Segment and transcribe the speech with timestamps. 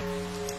[0.00, 0.49] うん。